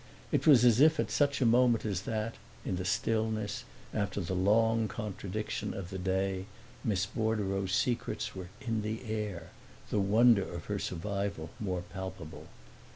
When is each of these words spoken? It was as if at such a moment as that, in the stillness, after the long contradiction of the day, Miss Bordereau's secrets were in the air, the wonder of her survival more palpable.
It 0.31 0.47
was 0.47 0.65
as 0.65 0.81
if 0.81 0.99
at 0.99 1.11
such 1.11 1.41
a 1.41 1.45
moment 1.45 1.85
as 1.85 2.01
that, 2.09 2.33
in 2.65 2.77
the 2.77 2.85
stillness, 2.85 3.65
after 3.93 4.19
the 4.19 4.33
long 4.33 4.87
contradiction 4.87 5.75
of 5.75 5.91
the 5.91 5.99
day, 5.99 6.45
Miss 6.83 7.05
Bordereau's 7.05 7.71
secrets 7.71 8.35
were 8.35 8.49
in 8.59 8.81
the 8.81 9.03
air, 9.05 9.51
the 9.91 9.99
wonder 9.99 10.41
of 10.41 10.65
her 10.65 10.79
survival 10.79 11.51
more 11.59 11.83
palpable. 11.83 12.47